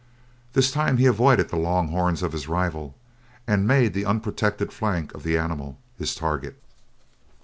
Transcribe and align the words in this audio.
This 0.53 0.71
time 0.71 0.97
he 0.97 1.05
avoided 1.05 1.49
the 1.49 1.57
long 1.59 1.89
horns 1.89 2.23
of 2.23 2.31
his 2.31 2.47
rival 2.47 2.95
and 3.45 3.67
made 3.67 3.93
the 3.93 4.03
unprotected 4.03 4.73
flank 4.73 5.13
of 5.13 5.21
the 5.21 5.37
animal 5.37 5.77
his 5.95 6.15
target. 6.15 6.59